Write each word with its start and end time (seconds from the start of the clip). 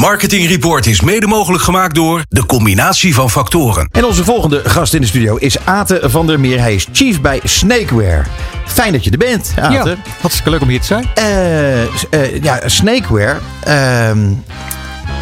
Marketing 0.00 0.48
Report 0.48 0.86
is 0.86 1.00
mede 1.00 1.26
mogelijk 1.26 1.62
gemaakt 1.62 1.94
door 1.94 2.24
de 2.28 2.46
combinatie 2.46 3.14
van 3.14 3.30
factoren. 3.30 3.88
En 3.90 4.04
onze 4.04 4.24
volgende 4.24 4.60
gast 4.64 4.94
in 4.94 5.00
de 5.00 5.06
studio 5.06 5.36
is 5.36 5.58
Ate 5.64 6.00
van 6.04 6.26
der 6.26 6.40
Meer. 6.40 6.58
Hij 6.60 6.74
is 6.74 6.86
chief 6.92 7.20
bij 7.20 7.40
Snakeware. 7.44 8.22
Fijn 8.66 8.92
dat 8.92 9.04
je 9.04 9.10
er 9.10 9.18
bent, 9.18 9.54
Ate. 9.60 9.88
Ja, 9.90 9.96
hartstikke 10.20 10.50
leuk 10.50 10.60
om 10.60 10.68
hier 10.68 10.80
te 10.80 10.86
zijn. 10.86 11.06
Eh, 11.14 11.82
eh, 11.82 12.42
ja, 12.42 12.60
Snakeware. 12.68 13.38
ehm, 13.64 14.32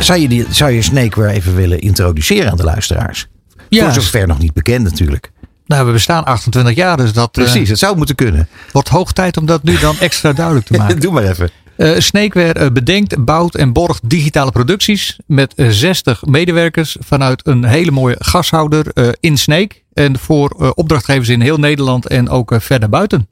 zou, 0.00 0.18
je 0.20 0.28
die, 0.28 0.46
zou 0.50 0.70
je 0.70 0.82
Snakeware 0.82 1.32
even 1.32 1.54
willen 1.54 1.79
introduceren 1.80 2.50
aan 2.50 2.56
de 2.56 2.64
luisteraars? 2.64 3.26
Ja, 3.68 3.84
Voor 3.92 4.02
zover 4.02 4.26
nog 4.26 4.38
niet 4.38 4.52
bekend 4.52 4.84
natuurlijk. 4.84 5.30
nou, 5.66 5.86
we 5.86 5.92
bestaan 5.92 6.24
28 6.24 6.74
jaar, 6.74 6.96
dus 6.96 7.12
dat 7.12 7.36
eh, 7.36 7.42
Precies, 7.45 7.68
het 7.68 7.79
zou 7.79 7.96
moeten 7.96 8.14
kunnen. 8.14 8.48
wordt 8.72 8.88
hoog 8.88 9.12
tijd 9.12 9.36
om 9.36 9.46
dat 9.46 9.62
nu 9.62 9.79
dan 9.79 9.96
extra 10.00 10.32
duidelijk 10.32 10.66
te 10.66 10.76
maken. 10.79 11.00
Doe 11.00 11.12
maar 11.12 11.24
even. 11.24 11.50
Eh 11.79 11.98
Snakeware 11.98 12.52
eh, 12.52 12.70
bedenkt, 12.70 13.24
bouwt 13.24 13.54
en 13.54 13.72
borgt 13.72 14.11
digitale 14.11 14.50
producties 14.50 15.18
met 15.26 15.54
eh, 15.54 15.68
60 15.68 16.24
medewerkers 16.24 16.96
vanuit 17.00 17.46
een 17.46 17.64
hele 17.64 17.90
mooie 17.90 18.16
gashouder 18.18 18.86
eh, 18.94 19.08
in 19.20 19.36
Snake. 19.36 19.76
En 19.93 20.18
voor 20.18 20.56
eh, 20.58 20.70
opdrachtgevers 20.75 21.29
in 21.29 21.40
heel 21.40 21.56
Nederland 21.56 22.06
en 22.06 22.29
ook 22.29 22.53
eh, 22.53 22.61
verder 22.61 22.89
buiten. 22.89 23.29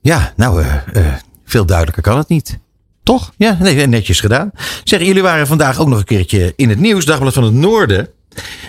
Ja, 0.00 0.32
nou, 0.36 0.62
eh, 0.62 0.74
eh, 0.92 1.14
veel 1.44 1.66
duidelijker 1.66 2.02
kan 2.02 2.18
het 2.18 2.28
niet. 2.28 2.58
Toch? 3.02 3.32
Ja, 3.36 3.56
nee, 3.60 3.86
netjes 3.86 4.20
gedaan. 4.20 4.50
Zeg, 4.84 5.00
jullie 5.02 5.22
waren 5.22 5.46
vandaag 5.46 5.80
ook 5.80 5.88
nog 5.88 5.98
een 5.98 6.04
keertje 6.04 6.52
in 6.56 6.68
het 6.68 6.78
nieuws, 6.78 7.04
Dagblad 7.04 7.34
van 7.34 7.44
het 7.44 7.54
Noorden. 7.54 8.08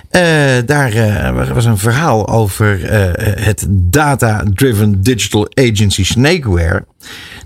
Eh, 0.09 0.21
daar 0.65 0.93
eh, 0.93 1.53
was 1.53 1.65
een 1.65 1.77
verhaal 1.77 2.27
over 2.27 2.85
eh, 2.85 3.45
het 3.45 3.65
Data-Driven 3.69 5.01
Digital 5.01 5.47
Agency 5.53 6.03
Snakeware. 6.03 6.85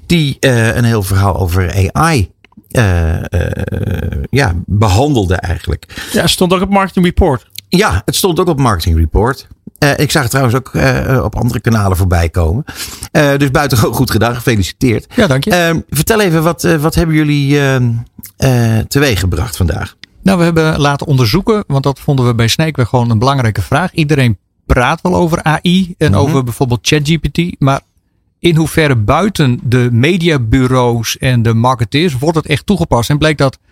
Die 0.05 0.37
eh, 0.39 0.75
een 0.75 0.83
heel 0.83 1.03
verhaal 1.03 1.39
over 1.39 1.89
AI 1.91 2.31
eh, 2.71 3.33
eh, 3.33 4.23
ja, 4.29 4.53
behandelde 4.65 5.35
eigenlijk. 5.35 6.07
Ja, 6.11 6.27
stond 6.27 6.53
ook 6.53 6.61
op 6.61 6.69
Marketing 6.69 7.05
Report. 7.05 7.47
Ja, 7.69 8.01
het 8.05 8.15
stond 8.15 8.39
ook 8.39 8.47
op 8.47 8.59
Marketing 8.59 8.97
Report. 8.97 9.47
Ik 9.97 10.11
zag 10.11 10.21
het 10.21 10.31
trouwens 10.31 10.57
ook 10.57 10.71
op 11.25 11.35
andere 11.35 11.59
kanalen 11.59 11.97
voorbij 11.97 12.29
komen. 12.29 12.63
Dus 13.11 13.51
buitengewoon 13.51 13.93
goed 13.93 14.11
gedaan, 14.11 14.35
gefeliciteerd. 14.35 15.05
Ja, 15.15 15.27
dank 15.27 15.43
je. 15.43 15.51
Ehm, 15.51 15.79
vertel 15.89 16.21
even, 16.21 16.43
wat, 16.43 16.61
wat 16.61 16.95
hebben 16.95 17.15
jullie 17.15 17.59
ehm, 17.59 17.91
eh, 18.37 18.77
teweeg 18.87 19.19
gebracht 19.19 19.57
vandaag? 19.57 19.95
Nou, 20.21 20.37
we 20.37 20.43
hebben 20.43 20.79
laten 20.79 21.07
onderzoeken, 21.07 21.63
want 21.67 21.83
dat 21.83 21.99
vonden 21.99 22.25
we 22.27 22.35
bij 22.35 22.47
Snakeware 22.47 22.89
gewoon 22.89 23.09
een 23.09 23.19
belangrijke 23.19 23.61
vraag. 23.61 23.93
Iedereen 23.93 24.37
praat 24.65 25.01
wel 25.01 25.15
over 25.15 25.43
AI 25.43 25.95
en 25.97 26.11
Mhm. 26.11 26.19
over 26.19 26.43
bijvoorbeeld 26.43 26.87
ChatGPT, 26.87 27.59
maar 27.59 27.81
in 28.43 28.55
hoeverre 28.55 28.95
buiten 28.95 29.59
de 29.63 29.89
mediabureaus 29.91 31.17
en 31.17 31.41
de 31.41 31.53
marketeers 31.53 32.17
wordt 32.17 32.37
het 32.37 32.47
echt 32.47 32.65
toegepast? 32.65 33.09
En 33.09 33.17
bleek 33.17 33.37
dat 33.37 33.57
80% 33.57 33.63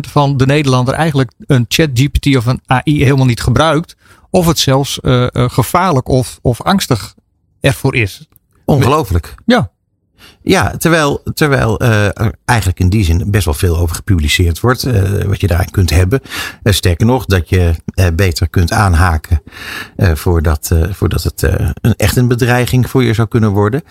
van 0.00 0.36
de 0.36 0.46
Nederlander 0.46 0.94
eigenlijk 0.94 1.32
een 1.46 1.64
ChatGPT 1.68 2.36
of 2.36 2.46
een 2.46 2.60
AI 2.66 3.04
helemaal 3.04 3.26
niet 3.26 3.40
gebruikt, 3.40 3.96
of 4.30 4.46
het 4.46 4.58
zelfs 4.58 5.00
eh, 5.00 5.22
eh, 5.22 5.50
gevaarlijk 5.50 6.08
of, 6.08 6.38
of 6.42 6.62
angstig 6.62 7.14
ervoor 7.60 7.94
is. 7.94 8.28
Ongelooflijk. 8.64 9.34
Ja, 9.46 9.70
Ja, 10.42 10.72
terwijl, 10.78 11.22
terwijl 11.34 11.78
eh, 11.78 12.04
er 12.04 12.32
eigenlijk 12.44 12.80
in 12.80 12.88
die 12.88 13.04
zin 13.04 13.24
best 13.30 13.44
wel 13.44 13.54
veel 13.54 13.76
over 13.78 13.94
gepubliceerd 13.96 14.60
wordt. 14.60 14.82
eh, 14.82 15.02
wat 15.24 15.40
je 15.40 15.46
daarin 15.46 15.70
kunt 15.70 15.90
hebben. 15.90 16.20
Eh, 16.62 16.72
sterker 16.72 17.06
nog, 17.06 17.24
dat 17.24 17.48
je 17.48 17.70
beter 18.14 18.48
kunt 18.48 18.72
aanhaken. 18.72 19.42
voordat, 19.96 20.70
voordat 20.90 21.22
het 21.22 21.42
een, 21.42 21.94
echt 21.96 22.16
een 22.16 22.28
bedreiging 22.28 22.90
voor 22.90 23.04
je 23.04 23.14
zou 23.14 23.28
kunnen 23.28 23.50
worden. 23.50 23.82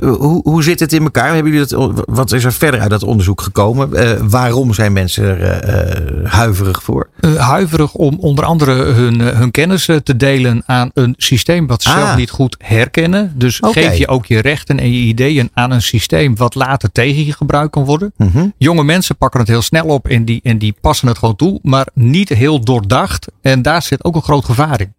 Hoe, 0.00 0.40
hoe 0.42 0.62
zit 0.62 0.80
het 0.80 0.92
in 0.92 1.02
elkaar? 1.02 1.34
Hebben 1.34 1.52
jullie 1.52 1.66
dat, 1.68 2.02
wat 2.06 2.32
is 2.32 2.44
er 2.44 2.52
verder 2.52 2.80
uit 2.80 2.90
dat 2.90 3.02
onderzoek 3.02 3.40
gekomen? 3.40 3.90
Waarom 4.30 4.74
zijn 4.74 4.92
mensen 4.92 5.40
er 5.40 6.28
huiverig 6.28 6.82
voor? 6.82 7.08
huiverig 7.36 7.94
om 7.94 8.16
onder 8.20 8.44
andere 8.44 8.72
hun, 8.72 9.20
hun 9.20 9.50
kennis 9.50 9.84
te 10.02 10.16
delen 10.16 10.62
aan 10.66 10.90
een 10.94 11.14
systeem 11.16 11.66
wat 11.66 11.82
ze 11.82 11.88
Ah. 11.90 11.96
zelf 11.96 12.16
niet 12.16 12.30
goed 12.30 12.56
herkennen. 12.58 13.32
Dus 13.36 13.58
geef 13.62 13.96
je 13.96 14.08
ook 14.08 14.26
je 14.26 14.38
rechten 14.40 14.80
en 14.80 14.92
je 14.92 14.98
ideeën 14.98 15.50
aan 15.54 15.70
een 15.70 15.82
systeem 15.84 16.36
wat 16.36 16.54
later 16.54 16.92
tegen 16.92 17.24
je 17.24 17.32
gebruikt 17.32 17.70
kan 17.70 17.84
worden. 17.84 18.12
Mhm. 18.16 18.48
Jonge 18.58 18.84
mensen 18.84 19.16
pakken 19.16 19.40
het 19.40 19.48
heel 19.48 19.62
snel 19.62 19.86
op 19.86 20.08
en 20.08 20.24
die, 20.24 20.40
en 20.42 20.58
die 20.58 20.74
passen 20.80 21.08
het 21.08 21.18
gewoon 21.18 21.36
toe, 21.36 21.58
maar 21.62 21.86
niet 21.94 22.28
heel 22.28 22.60
doordacht. 22.60 23.26
En 23.40 23.62
daar 23.62 23.82
zit 23.82 24.04
ook 24.04 24.14
een 24.14 24.22
groot 24.22 24.44
gevaar 24.44 24.80
in. 24.80 24.94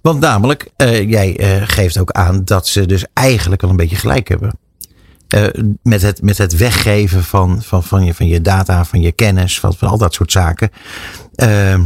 Want 0.00 0.20
namelijk, 0.20 0.70
eh, 0.76 1.10
jij 1.10 1.36
eh, 1.36 1.62
geeft 1.64 1.98
ook 1.98 2.10
aan 2.10 2.44
dat 2.44 2.66
ze 2.66 2.86
dus 2.86 3.04
eigenlijk 3.12 3.62
al 3.62 3.70
een 3.70 3.76
beetje 3.76 3.96
gelijk 3.96 4.28
hebben. 4.28 4.58
Eh, 5.28 5.44
met, 5.82 6.02
het, 6.02 6.22
met 6.22 6.38
het 6.38 6.56
weggeven 6.56 7.24
van, 7.24 7.62
van, 7.62 7.84
van, 7.84 8.04
je, 8.04 8.14
van 8.14 8.26
je 8.26 8.40
data, 8.40 8.84
van 8.84 9.00
je 9.00 9.12
kennis, 9.12 9.60
van, 9.60 9.74
van 9.74 9.88
al 9.88 9.98
dat 9.98 10.14
soort 10.14 10.32
zaken. 10.32 10.70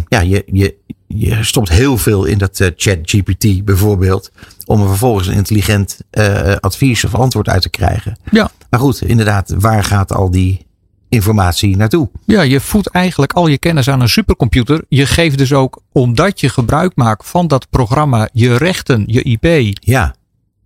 Ja, 0.08 0.20
je, 0.20 0.42
je, 0.46 0.76
je 1.06 1.44
stopt 1.44 1.68
heel 1.68 1.98
veel 1.98 2.24
in 2.24 2.38
dat 2.38 2.60
eh, 2.60 2.70
chat 2.76 2.98
GPT 3.02 3.64
bijvoorbeeld. 3.64 4.30
Om 4.64 4.80
er 4.80 4.88
vervolgens 4.88 5.26
een 5.26 5.34
intelligent 5.34 6.00
eh, 6.10 6.56
advies 6.56 7.04
of 7.04 7.14
antwoord 7.14 7.48
uit 7.48 7.62
te 7.62 7.70
krijgen. 7.70 8.18
Ja. 8.30 8.50
Maar 8.70 8.80
goed, 8.80 9.02
inderdaad, 9.02 9.54
waar 9.58 9.84
gaat 9.84 10.12
al 10.12 10.30
die 10.30 10.66
informatie 11.08 11.76
naartoe? 11.76 12.08
Ja, 12.24 12.42
je 12.42 12.60
voedt 12.60 12.88
eigenlijk 12.88 13.32
al 13.32 13.46
je 13.46 13.58
kennis 13.58 13.88
aan 13.88 14.00
een 14.00 14.08
supercomputer. 14.08 14.84
Je 14.88 15.06
geeft 15.06 15.38
dus 15.38 15.52
ook, 15.52 15.80
omdat 15.92 16.40
je 16.40 16.48
gebruik 16.48 16.92
maakt 16.94 17.26
van 17.28 17.46
dat 17.46 17.70
programma, 17.70 18.28
je 18.32 18.56
rechten, 18.56 19.04
je 19.06 19.22
IP, 19.22 19.76
Ja, 19.80 20.14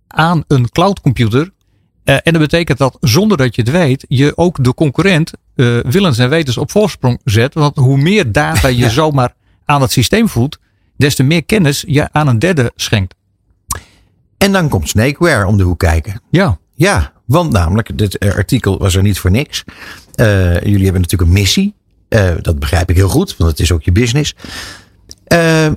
aan 0.07 0.43
een 0.47 0.69
cloudcomputer. 0.69 1.51
Eh, 2.03 2.15
en 2.15 2.33
dat 2.33 2.41
betekent 2.41 2.77
dat 2.77 2.97
zonder 2.99 3.37
dat 3.37 3.55
je 3.55 3.61
het 3.61 3.71
weet, 3.71 4.05
je 4.07 4.37
ook 4.37 4.63
de 4.63 4.73
concurrent 4.73 5.31
eh, 5.55 5.79
willens 5.79 6.17
en 6.17 6.29
wetens 6.29 6.57
op 6.57 6.71
voorsprong 6.71 7.19
zet. 7.23 7.53
Want 7.53 7.75
hoe 7.75 7.97
meer 7.97 8.31
data 8.31 8.67
je 8.67 8.77
Ja. 8.77 8.89
zomaar 9.01 9.33
aan 9.71 9.81
het 9.81 9.91
systeem 9.91 10.29
voedt, 10.29 10.59
des 10.97 11.15
te 11.15 11.23
meer 11.23 11.43
kennis 11.45 11.83
je 11.87 12.09
aan 12.11 12.27
een 12.27 12.39
derde 12.39 12.71
schenkt. 12.75 13.15
en 14.37 14.51
dan 14.51 14.69
komt 14.69 14.89
Snakeware 14.89 15.45
om 15.45 15.57
de 15.57 15.63
hoek 15.63 15.79
kijken. 15.79 16.21
Ja, 16.29 16.59
Ja, 16.75 17.13
want 17.25 17.51
namelijk, 17.51 17.97
dit 17.97 18.19
artikel 18.19 18.77
was 18.77 18.95
er 18.95 19.01
niet 19.01 19.19
voor 19.19 19.31
niks. 19.31 19.63
Eh, 20.15 20.53
jullie 20.53 20.83
hebben 20.83 21.01
natuurlijk 21.01 21.31
een 21.31 21.37
missie. 21.37 21.73
Eh, 22.09 22.31
dat 22.41 22.59
begrijp 22.59 22.89
ik 22.89 22.95
heel 22.95 23.09
goed, 23.09 23.37
want 23.37 23.51
het 23.51 23.59
is 23.59 23.71
ook 23.71 23.83
je 23.83 23.91
business. 23.91 24.35
Eh, 25.23 25.67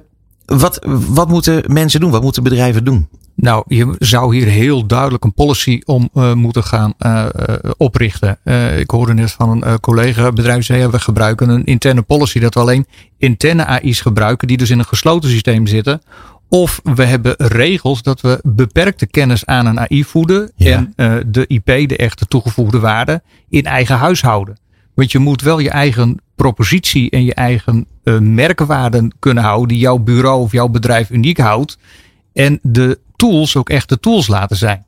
wat, 0.45 0.87
wat 1.09 1.29
moeten 1.29 1.65
mensen 1.67 2.01
doen? 2.01 2.11
Wat 2.11 2.23
moeten 2.23 2.43
bedrijven 2.43 2.85
doen? 2.85 3.09
nou, 3.35 3.65
je 3.69 3.95
zou 3.99 4.37
hier 4.37 4.47
heel 4.47 4.87
duidelijk 4.87 5.25
een 5.25 5.35
policy 5.35 5.81
om 5.85 6.09
eh, 6.15 6.33
moeten 6.33 6.65
gaan 6.65 6.95
eh, 6.99 7.27
eh, 7.33 7.71
oprichten. 7.77 8.39
Ik 8.79 8.91
hoorde 8.91 9.15
net 9.15 9.33
van 9.33 9.63
een 9.63 9.81
collega 9.81 10.33
bedrijf 10.33 10.67
ja, 10.67 10.91
we 10.91 10.99
gebruiken 10.99 11.49
een 11.49 11.65
interne 11.65 12.03
policy 12.03 12.39
dat 12.39 12.55
we 12.55 12.61
alleen 12.61 12.87
interne 13.19 13.67
AI's 13.67 14.01
gebruiken 14.01 14.49
die 14.49 14.57
dus 14.57 14.71
in 14.71 14.79
een 14.79 14.85
gesloten 14.85 15.31
systeem 15.31 15.67
zitten. 15.67 16.03
Of 16.49 16.81
we 16.83 17.05
hebben 17.05 17.35
regels 17.37 18.03
dat 18.03 18.21
we 18.21 18.41
beperkte 18.43 19.07
kennis 19.07 19.47
aan 19.47 19.67
een 19.67 19.81
AI 19.81 20.05
voeden 20.05 20.53
Ja. 20.57 20.91
en 20.97 21.23
de 21.27 21.47
IP, 21.47 21.89
de 21.89 21.97
echte 21.97 22.27
toegevoegde 22.27 22.79
waarde, 22.79 23.23
in 23.49 23.65
eigen 23.65 23.97
huis 23.97 24.23
houden. 24.23 24.59
Want 24.95 25.13
je 25.13 25.19
moet 25.19 25.43
wel 25.43 25.59
je 25.59 25.71
eigen 25.71 26.21
propositie 26.35 27.11
en 27.11 27.25
je 27.25 27.35
eigen 27.35 27.87
eh, 28.03 28.19
merkwaarden 28.19 29.13
kunnen 29.19 29.43
houden 29.43 29.69
die 29.69 29.79
jouw 29.79 29.99
bureau 29.99 30.41
of 30.41 30.53
jouw 30.53 30.69
bedrijf 30.69 31.11
uniek 31.11 31.39
houdt. 31.39 31.79
En 32.33 32.59
de 32.63 32.99
tools 33.17 33.57
ook 33.57 33.69
echt 33.69 33.89
de 33.89 34.01
tools 34.01 34.27
laten 34.27 34.57
zijn. 34.57 34.85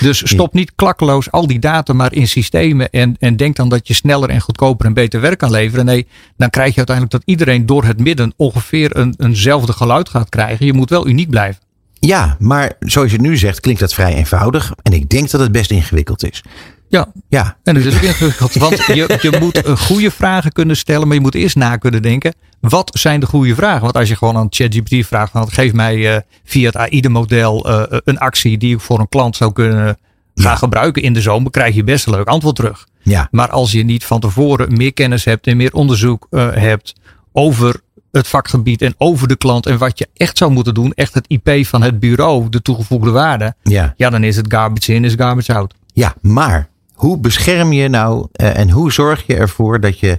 Dus 0.00 0.22
stop 0.30 0.54
niet 0.54 0.72
klakkeloos 0.74 1.30
al 1.30 1.46
die 1.46 1.58
data 1.58 1.92
maar 1.92 2.12
in 2.12 2.28
systemen 2.28 2.90
en, 2.90 3.16
en 3.18 3.36
denk 3.36 3.56
dan 3.56 3.68
dat 3.68 3.88
je 3.88 3.94
sneller 3.94 4.28
en 4.28 4.40
goedkoper 4.40 4.86
en 4.86 4.94
beter 4.94 5.20
werk 5.20 5.38
kan 5.38 5.50
leveren. 5.50 5.84
Nee, 5.84 6.06
dan 6.36 6.50
krijg 6.50 6.70
je 6.70 6.76
uiteindelijk 6.76 7.16
dat 7.16 7.22
iedereen 7.26 7.66
door 7.66 7.84
het 7.84 8.00
midden 8.00 8.32
ongeveer 8.36 8.96
een, 8.96 9.14
eenzelfde 9.18 9.72
geluid 9.72 10.08
gaat 10.08 10.28
krijgen. 10.28 10.66
Je 10.66 10.72
moet 10.72 10.90
wel 10.90 11.08
uniek 11.08 11.30
blijven. 11.30 11.62
Ja, 12.00 12.36
maar 12.38 12.72
zoals 12.80 13.10
je 13.10 13.16
het 13.16 13.26
nu 13.26 13.36
zegt, 13.36 13.60
klinkt 13.60 13.80
dat 13.80 13.94
vrij 13.94 14.14
eenvoudig. 14.14 14.72
En 14.82 14.92
ik 14.92 15.08
denk 15.08 15.30
dat 15.30 15.40
het 15.40 15.52
best 15.52 15.70
ingewikkeld 15.70 16.24
is. 16.24 16.42
Ja, 16.88 17.12
Ja, 17.28 17.56
en 17.62 17.74
het 17.74 17.84
is 17.84 17.94
ook 17.94 18.02
ingewikkeld. 18.02 18.54
Want 18.54 18.76
je, 18.86 19.18
je 19.22 19.36
moet 19.40 19.62
eh, 19.62 19.76
goede 19.76 20.10
vragen 20.10 20.52
kunnen 20.52 20.76
stellen, 20.76 21.06
maar 21.06 21.16
je 21.16 21.22
moet 21.22 21.34
eerst 21.34 21.56
na 21.56 21.76
kunnen 21.76 22.02
denken. 22.02 22.34
Wat 22.60 22.90
zijn 22.92 23.20
de 23.20 23.26
goede 23.26 23.54
vragen? 23.54 23.80
Want 23.80 23.96
als 23.96 24.08
je 24.08 24.16
gewoon 24.16 24.36
aan 24.36 24.46
ChatGPT 24.50 25.06
vraagt, 25.06 25.30
van, 25.32 25.50
geef 25.50 25.72
mij 25.72 26.14
eh, 26.14 26.20
via 26.44 26.66
het 26.66 26.76
AIDE-model 26.76 27.68
eh, 27.68 27.98
een 28.04 28.18
actie 28.18 28.58
die 28.58 28.74
ik 28.74 28.80
voor 28.80 28.98
een 28.98 29.08
klant 29.08 29.36
zou 29.36 29.52
kunnen 29.52 29.98
gaan 30.34 30.58
gebruiken 30.58 31.02
in 31.02 31.12
de 31.12 31.20
zomer, 31.20 31.50
krijg 31.50 31.74
je 31.74 31.84
best 31.84 32.06
een 32.06 32.12
leuk 32.12 32.26
antwoord 32.28 32.56
terug. 32.56 32.86
ja, 33.02 33.28
Maar 33.30 33.50
als 33.50 33.72
je 33.72 33.84
niet 33.84 34.04
van 34.04 34.20
tevoren 34.20 34.76
meer 34.76 34.92
kennis 34.92 35.24
hebt 35.24 35.46
en 35.46 35.56
meer 35.56 35.72
onderzoek 35.72 36.26
hebt 36.54 36.94
over 37.32 37.80
het 38.12 38.28
vakgebied 38.28 38.82
en 38.82 38.94
over 38.98 39.28
de 39.28 39.36
klant 39.36 39.66
en 39.66 39.78
wat 39.78 39.98
je 39.98 40.08
echt 40.14 40.38
zou 40.38 40.50
moeten 40.50 40.74
doen, 40.74 40.92
echt 40.94 41.14
het 41.14 41.26
IP 41.28 41.66
van 41.66 41.82
het 41.82 42.00
bureau, 42.00 42.48
de 42.48 42.62
toegevoegde 42.62 43.10
waarde, 43.10 43.54
ja. 43.62 43.94
ja, 43.96 44.10
dan 44.10 44.24
is 44.24 44.36
het 44.36 44.46
garbage 44.48 44.94
in, 44.94 45.04
is 45.04 45.14
garbage 45.14 45.54
out. 45.54 45.74
Ja, 45.86 46.14
maar 46.20 46.68
hoe 46.98 47.18
bescherm 47.18 47.72
je 47.72 47.88
nou 47.88 48.28
eh, 48.32 48.56
en 48.56 48.70
hoe 48.70 48.92
zorg 48.92 49.26
je 49.26 49.34
ervoor 49.34 49.80
dat 49.80 49.98
je 49.98 50.18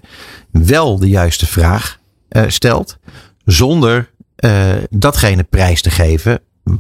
wel 0.52 1.00
de 1.00 1.10
juiste 1.10 1.46
vraag 1.46 2.00
eh, 2.30 2.44
stelt, 2.48 2.98
zonder 3.46 4.10
eh, 4.36 4.68
datgene 4.90 5.44
prijs 5.44 5.82
te 5.82 5.90
geven 5.90 6.40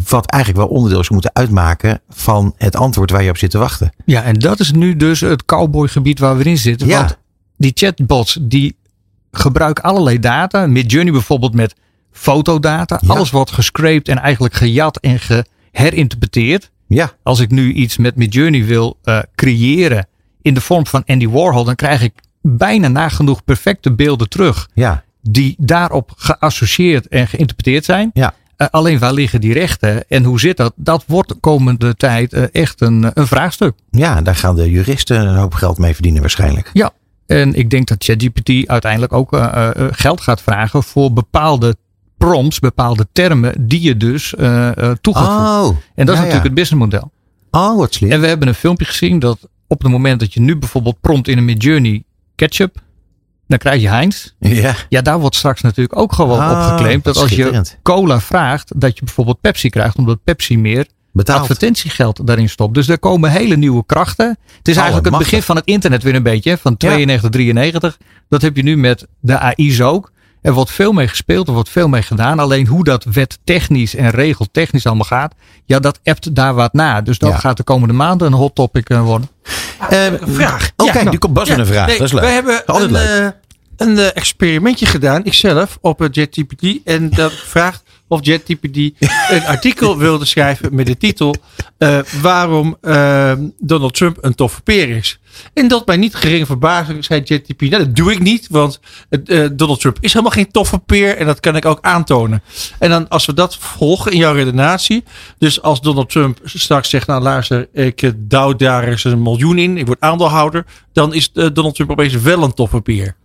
wat 0.09 0.31
eigenlijk 0.31 0.63
wel 0.63 0.75
onderdeel 0.75 1.03
zou 1.03 1.13
moeten 1.13 1.35
uitmaken 1.35 2.01
van 2.09 2.53
het 2.57 2.75
antwoord 2.75 3.11
waar 3.11 3.23
je 3.23 3.29
op 3.29 3.37
zit 3.37 3.51
te 3.51 3.57
wachten. 3.57 3.91
Ja, 4.05 4.23
en 4.23 4.33
dat 4.33 4.59
is 4.59 4.71
nu 4.71 4.95
dus 4.95 5.19
het 5.19 5.45
cowboygebied 5.45 6.19
waar 6.19 6.37
we 6.37 6.43
in 6.43 6.57
zitten. 6.57 6.87
Ja. 6.87 6.99
Want 6.99 7.17
die 7.57 7.71
chatbots 7.75 8.37
die 8.41 8.77
gebruiken 9.31 9.83
allerlei 9.83 10.19
data. 10.19 10.67
Midjourney 10.67 11.11
bijvoorbeeld 11.11 11.53
met 11.53 11.75
fotodata. 12.11 12.99
Ja. 13.01 13.13
Alles 13.13 13.31
wordt 13.31 13.51
gescraped 13.51 14.07
en 14.07 14.17
eigenlijk 14.17 14.53
gejat 14.53 14.97
en 14.97 15.19
geherinterpreteerd. 15.19 16.71
Ja, 16.89 17.11
Als 17.23 17.39
ik 17.39 17.51
nu 17.51 17.73
iets 17.73 17.97
met 17.97 18.15
Midjourney 18.15 18.65
wil 18.65 18.97
eh, 19.03 19.19
creëren 19.35 20.07
in 20.41 20.53
de 20.53 20.61
vorm 20.61 20.85
van 20.87 21.03
Andy 21.05 21.27
Warhol, 21.27 21.63
dan 21.63 21.75
krijg 21.75 22.01
ik 22.01 22.13
bijna 22.41 22.87
nagenoeg 22.87 23.43
perfecte 23.43 23.91
beelden 23.91 24.29
terug 24.29 24.69
ja, 24.73 25.03
die 25.21 25.55
daarop 25.57 26.11
geassocieerd 26.15 27.07
en 27.07 27.27
geïnterpreteerd 27.27 27.85
zijn. 27.85 28.09
ja. 28.13 28.33
Eh, 28.55 28.67
alleen 28.71 28.99
waar 28.99 29.13
liggen 29.13 29.41
die 29.41 29.53
rechten 29.53 30.07
en 30.07 30.23
hoe 30.23 30.39
zit 30.39 30.57
dat? 30.57 30.73
Dat 30.75 31.03
wordt 31.07 31.29
de 31.29 31.35
komende 31.35 31.95
tijd 31.95 32.33
eh, 32.33 32.43
echt 32.51 32.81
een, 32.81 33.11
een 33.13 33.27
vraagstuk. 33.27 33.73
Ja, 33.89 34.21
daar 34.21 34.35
gaan 34.35 34.55
de 34.55 34.69
juristen 34.71 35.27
een 35.27 35.35
hoop 35.35 35.53
geld 35.53 35.77
mee 35.77 35.93
verdienen 35.93 36.21
waarschijnlijk. 36.21 36.69
Ja, 36.73 36.91
en 37.25 37.53
ik 37.53 37.69
denk 37.69 37.87
dat 37.87 38.03
ChatGPT 38.03 38.67
uiteindelijk 38.67 39.13
ook 39.13 39.37
geld 39.91 40.21
gaat 40.21 40.41
vragen 40.41 40.83
voor 40.83 41.13
bepaalde 41.13 41.75
prompts, 42.19 42.59
bepaalde 42.59 43.07
termen 43.11 43.67
die 43.67 43.81
je 43.81 43.97
dus 43.97 44.35
eh 44.35 44.67
eh, 44.77 44.91
toe 45.01 45.15
gaat 45.15 45.25
voegen. 45.25 45.69
Oh, 45.69 45.77
En 45.95 46.05
dat 46.05 46.15
is 46.15 46.21
ja, 46.21 46.27
natuurlijk 46.27 46.31
ja. 46.33 46.41
het 46.41 46.53
businessmodel. 46.53 47.11
Oh, 47.51 47.77
wat 47.77 47.93
slim. 47.93 48.11
En 48.11 48.21
we 48.21 48.27
hebben 48.27 48.47
een 48.47 48.53
filmpje 48.53 48.85
gezien 48.85 49.19
dat 49.19 49.37
op 49.67 49.81
het 49.83 49.91
moment 49.91 50.19
dat 50.19 50.33
je 50.33 50.39
nu 50.41 50.55
bijvoorbeeld 50.57 51.01
prompt 51.01 51.27
in 51.27 51.37
een 51.37 51.45
Midjourney 51.45 52.03
ketchup, 52.35 52.75
dan 53.47 53.57
krijg 53.57 53.81
je 53.81 53.87
Heinz. 53.89 54.29
Ja, 54.39 54.75
Ja, 54.89 55.01
daar 55.01 55.19
wordt 55.19 55.35
straks 55.35 55.61
natuurlijk 55.61 55.97
ook 55.99 56.13
gewoon 56.13 56.39
geclaimd 56.63 57.03
dat 57.03 57.17
als 57.17 57.31
je 57.31 57.61
cola 57.83 58.19
vraagt, 58.19 58.71
dat 58.79 58.97
je 58.97 59.03
bijvoorbeeld 59.05 59.41
Pepsi 59.41 59.69
krijgt, 59.69 59.97
omdat 59.97 60.23
Pepsi 60.23 60.57
meer 60.57 60.87
betaald. 61.11 61.39
advertentiegeld 61.39 62.27
daarin 62.27 62.49
stopt. 62.49 62.73
Dus 62.73 62.87
er 62.87 62.99
komen 62.99 63.31
hele 63.31 63.55
nieuwe 63.55 63.83
krachten. 63.85 64.37
Het 64.57 64.67
is 64.67 64.75
Oh, 64.75 64.81
eigenlijk 64.81 65.09
het 65.15 65.23
begin 65.23 65.41
van 65.41 65.55
het 65.55 65.65
internet 65.65 66.03
weer 66.03 66.15
een 66.15 66.23
beetje, 66.23 66.57
van 66.57 66.71
Ja. 66.71 66.87
92, 66.87 67.29
93. 67.29 67.97
Dat 68.29 68.41
heb 68.41 68.55
je 68.55 68.63
nu 68.63 68.77
met 68.77 69.07
de 69.19 69.39
AI's 69.39 69.81
ook. 69.81 70.11
Er 70.41 70.53
wordt 70.53 70.71
veel 70.71 70.91
mee 70.91 71.07
gespeeld, 71.07 71.47
er 71.47 71.53
wordt 71.53 71.69
veel 71.69 71.87
mee 71.87 72.01
gedaan. 72.01 72.39
Alleen 72.39 72.67
hoe 72.67 72.83
dat 72.83 73.03
wettechnisch 73.03 73.95
en 73.95 74.09
regeltechnisch 74.09 74.85
allemaal 74.85 75.05
gaat, 75.05 75.33
ja, 75.65 75.79
dat 75.79 75.99
appt 76.03 76.35
daar 76.35 76.53
wat 76.53 76.73
na. 76.73 77.01
Dus 77.01 77.17
dat 77.19 77.29
Ja. 77.31 77.37
gaat 77.37 77.57
de 77.57 77.63
komende 77.63 77.93
maanden 77.93 78.27
een 78.27 78.33
hot 78.33 78.55
topic 78.55 78.89
eh, 78.89 79.01
worden. 79.01 79.29
Eh, 79.89 80.05
vraag. 80.21 80.71
Oh, 80.75 80.85
Ja, 80.85 80.91
kijk, 80.91 80.93
nou, 80.93 81.09
nu 81.09 81.17
komt 81.17 81.33
Bas 81.33 81.47
met 81.47 81.57
Ja, 81.57 81.61
een 81.63 81.67
vraag. 81.69 81.87
nee, 81.87 81.97
dat 81.97 82.07
is 82.07 82.13
leuk. 82.13 82.21
Wij 82.23 82.33
hebben 82.33 82.65
Altijd 82.65 82.85
een, 82.89 82.91
leuk. 82.91 83.33
eh, 83.77 83.87
een 83.87 84.13
experimentje 84.13 84.85
gedaan, 84.85 85.23
ikzelf, 85.23 85.77
op 85.81 85.99
het 85.99 86.15
JetGPT. 86.15 86.77
En 86.85 87.09
dat 87.09 87.33
vraagt 87.33 87.83
of 88.09 88.25
JetGPT 88.25 88.77
een 89.29 89.45
artikel 89.45 89.97
wilde 89.97 90.25
schrijven 90.25 90.75
met 90.75 90.85
de 90.85 90.97
titel 90.97 91.35
eh, 91.77 91.99
Waarom 92.21 92.77
eh, 92.81 93.33
Donald 93.59 93.93
Trump 93.93 94.17
een 94.21 94.35
toffe 94.35 94.61
peer 94.61 94.89
is. 94.89 95.19
En 95.53 95.67
dat 95.67 95.85
mij 95.85 95.97
niet 95.97 96.15
gering 96.15 96.45
verbazing 96.45 97.05
zei 97.05 97.21
JetGPT, 97.23 97.61
nou 97.69 97.83
dat 97.83 97.95
doe 97.95 98.11
ik 98.11 98.19
niet, 98.19 98.47
want 98.49 98.79
eh, 99.09 99.47
Donald 99.51 99.79
Trump 99.79 99.97
is 99.99 100.13
helemaal 100.13 100.33
geen 100.33 100.51
toffe 100.51 100.79
peer 100.79 101.17
en 101.17 101.25
dat 101.25 101.39
kan 101.39 101.55
ik 101.55 101.65
ook 101.65 101.81
aantonen. 101.81 102.43
En 102.79 102.89
dan 102.89 103.07
als 103.07 103.25
we 103.25 103.33
dat 103.33 103.57
volgen 103.57 104.11
in 104.11 104.17
jouw 104.17 104.33
redenatie, 104.33 105.03
dus 105.37 105.61
als 105.61 105.81
Donald 105.81 106.09
Trump 106.09 106.39
straks 106.43 106.89
zegt, 106.89 107.07
nou 107.07 107.21
luister, 107.21 107.67
ik 107.73 108.01
eh, 108.01 108.11
douw 108.15 108.55
daar 108.55 108.83
eens 108.83 109.03
een 109.03 109.21
miljoen 109.21 109.57
in, 109.57 109.77
ik 109.77 109.85
word 109.85 109.99
aandeelhouder, 109.99 110.65
dan 110.93 111.13
is 111.13 111.31
Donald 111.31 111.75
Trump 111.75 111.91
opeens 111.91 112.13
wel 112.13 112.43
een 112.43 112.53
toffe 112.53 112.81
peer. 112.81 113.15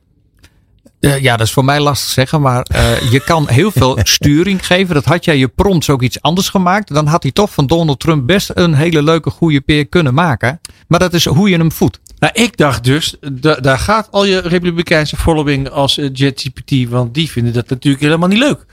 Eh, 1.04 1.22
ja, 1.22 1.36
dat 1.36 1.46
is 1.46 1.52
voor 1.52 1.64
mij 1.64 1.80
lastig 1.80 2.10
zeggen, 2.10 2.40
maar 2.40 2.62
eh, 2.62 3.10
je 3.12 3.20
kan 3.20 3.48
heel 3.48 3.70
veel 3.70 3.98
sturing 4.18 4.66
geven. 4.66 4.94
Dat 4.94 5.04
had 5.04 5.24
jij 5.24 5.38
je 5.38 5.48
prompts 5.48 5.90
ook 5.90 6.02
iets 6.02 6.20
anders 6.22 6.48
gemaakt. 6.48 6.94
Dan 6.94 7.06
had 7.06 7.22
hij 7.22 7.32
toch 7.32 7.52
van 7.52 7.66
Donald 7.66 8.00
Trump 8.00 8.26
best 8.26 8.50
een 8.54 8.74
hele 8.74 9.02
leuke 9.02 9.30
goede 9.30 9.60
peer 9.60 9.86
kunnen 9.86 10.14
maken. 10.14 10.60
Maar 10.88 10.98
dat 10.98 11.12
is 11.14 11.24
hoe 11.24 11.48
je 11.48 11.56
hem 11.56 11.72
voedt. 11.72 12.00
Nou, 12.18 12.32
ik 12.34 12.56
dacht 12.56 12.84
dus, 12.84 13.16
da- 13.32 13.54
daar 13.54 13.78
gaat 13.78 14.08
al 14.10 14.24
je 14.24 14.38
republikeinse 14.38 15.16
following 15.16 15.68
als 15.68 15.98
eh, 15.98 16.08
JetGPT, 16.12 16.88
want 16.88 17.14
die 17.14 17.30
vinden 17.30 17.52
dat 17.52 17.68
natuurlijk 17.68 18.02
helemaal 18.04 18.28
niet 18.28 18.38
leuk. 18.38 18.66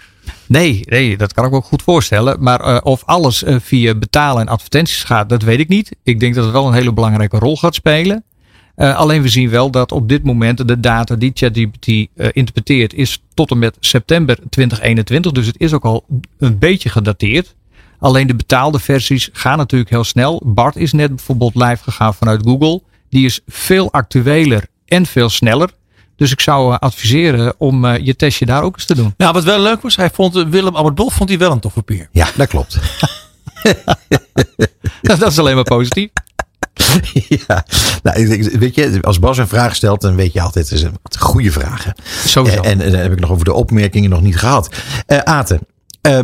Nee, 0.46 0.82
nee, 0.86 1.18
dat 1.18 1.34
kan 1.34 1.46
ik 1.46 1.52
me 1.52 1.58
ook 1.58 1.66
goed 1.66 1.82
voorstellen. 1.84 2.44
Maar 2.44 2.82
of 2.82 3.04
alles 3.06 3.44
via 3.48 3.96
betalen 3.96 4.42
en 4.42 4.48
advertenties 4.48 5.04
gaat, 5.04 5.30
dat 5.30 5.42
weet 5.42 5.60
ik 5.60 5.68
niet. 5.68 5.92
Ik 6.04 6.20
denk 6.20 6.36
dat 6.36 6.44
het 6.44 6.54
wel 6.54 6.68
een 6.68 6.74
hele 6.74 6.94
belangrijke 6.94 7.38
rol 7.38 7.58
gaat 7.58 7.76
spelen. 7.76 8.24
Eh, 8.82 8.96
alleen 8.96 9.22
we 9.22 9.30
zien 9.30 9.50
wel 9.50 9.72
dat 9.72 9.92
op 9.92 10.10
dit 10.10 10.24
moment 10.24 10.68
de 10.68 10.80
data 10.80 11.16
die 11.16 11.32
ChatGPT 11.34 11.88
eh, 11.88 12.06
interpreteert 12.32 12.94
is 12.94 13.22
tot 13.34 13.52
en 13.52 13.60
met 13.60 13.78
september 13.80 14.38
2021. 14.50 15.32
Dus 15.32 15.46
het 15.46 15.60
is 15.60 15.74
ook 15.74 15.86
al 15.86 16.06
een 16.40 16.60
beetje 16.60 16.90
gedateerd. 16.90 17.56
Alleen 18.00 18.28
de 18.28 18.36
betaalde 18.36 18.80
versies 18.80 19.30
gaan 19.34 19.58
natuurlijk 19.58 19.90
heel 19.90 20.04
snel. 20.04 20.42
Bart 20.46 20.76
is 20.76 20.92
net 20.92 21.16
bijvoorbeeld 21.16 21.56
live 21.56 21.84
gegaan 21.84 22.14
vanuit 22.14 22.42
Google. 22.44 22.82
Die 23.10 23.26
is 23.26 23.40
veel 23.48 23.92
actueler 23.92 24.66
en 24.86 25.06
veel 25.06 25.30
sneller. 25.30 25.70
Dus 26.16 26.32
ik 26.32 26.40
zou 26.40 26.74
eh, 26.74 26.80
adviseren 26.80 27.54
om 27.58 27.88
je 27.88 28.16
testje 28.16 28.46
daar 28.46 28.64
ook 28.64 28.76
eens 28.76 28.86
te 28.86 28.96
doen. 28.96 29.14
Nou, 29.18 29.34
wat 29.34 29.44
wel 29.44 29.62
leuk 29.62 29.82
was, 29.82 29.96
hij 29.96 30.10
vond 30.10 30.34
Willem 30.34 30.76
Albert 30.76 30.96
Bol 30.96 31.10
vond 31.10 31.30
hij 31.30 31.38
wel 31.38 31.52
een 31.52 31.60
toffe 31.60 31.82
peer. 31.82 32.10
Ja, 32.12 32.28
dat 32.36 32.48
klopt. 32.48 32.80
dat 35.02 35.28
is 35.28 35.40
alleen 35.40 35.56
maar 35.56 35.64
positief. 35.64 36.10
ja. 37.48 37.66
Nou, 38.04 38.38
weet 38.60 38.76
je, 38.76 38.98
als 39.02 39.20
Bas 39.20 39.38
een 39.38 39.48
vraag 39.48 39.76
stelt, 39.76 40.02
dan 40.02 40.16
weet 40.16 40.34
je 40.34 40.42
altijd, 40.42 40.70
het 40.70 40.78
is 40.78 40.84
een 40.84 40.98
goede 41.20 41.52
vragen. 41.52 41.94
Sowieso. 42.26 42.62
En, 42.62 42.82
en 42.82 42.92
dan 42.92 43.00
heb 43.00 43.12
ik 43.12 43.20
nog 43.20 43.32
over 43.32 43.46
de 43.46 43.54
opmerkingen 43.54 44.10
nog 44.10 44.22
niet 44.22 44.38
gehad. 44.38 44.70
Eh 45.06 45.18
Aten, 45.18 45.60
eh, 46.02 46.20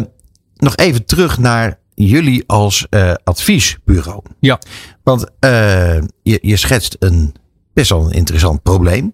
nog 0.56 0.75
even 0.75 1.06
terug 1.06 1.38
naar 1.38 1.80
jullie 1.94 2.44
als 2.48 2.88
eh, 2.89 3.13
adviesbureau. 3.24 4.21
Ja. 4.39 4.59
Want 5.04 5.25
eh, 5.39 6.00
je, 6.24 6.39
je 6.42 6.57
schetst 6.57 6.95
een 7.00 7.36
best 7.74 7.89
wel 7.89 8.06
een 8.06 8.12
interessant 8.12 8.63
probleem. 8.63 9.13